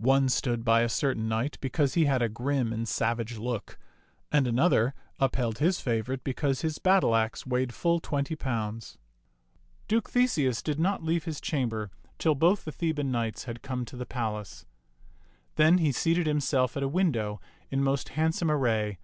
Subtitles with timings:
[0.00, 3.78] One stood by a certain knight because he had a grim and savage look,
[4.32, 8.96] and another upheld his favorite be cause his battle axe weighed full twenty pounds.
[9.86, 13.96] Duke Theseus did not leave his chamber till both the Theban knights had come to
[13.98, 14.64] the palace.
[15.56, 17.38] Then he seated himself at a window
[17.70, 18.96] in most handsome ar ray.